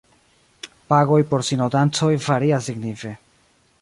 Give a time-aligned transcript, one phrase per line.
[0.93, 3.17] Pagoj por sinodancoj varias signife.